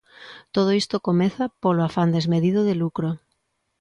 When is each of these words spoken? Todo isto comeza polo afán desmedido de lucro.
Todo 0.55 0.69
isto 0.81 1.05
comeza 1.07 1.45
polo 1.63 1.81
afán 1.87 2.09
desmedido 2.17 2.61
de 2.69 2.75
lucro. 2.81 3.09